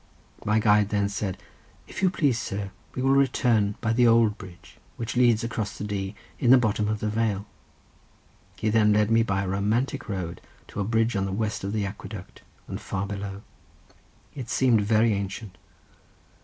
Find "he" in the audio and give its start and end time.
8.55-8.71